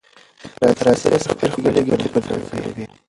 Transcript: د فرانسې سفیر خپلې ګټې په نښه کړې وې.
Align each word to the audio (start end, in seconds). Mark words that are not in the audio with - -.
د 0.59 0.61
فرانسې 0.79 1.09
سفیر 1.25 1.49
خپلې 1.55 1.81
ګټې 1.89 2.07
په 2.13 2.19
نښه 2.27 2.43
کړې 2.49 2.69
وې. 2.75 2.85